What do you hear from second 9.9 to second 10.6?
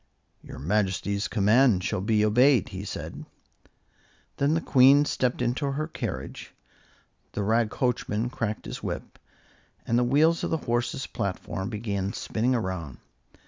the wheels of the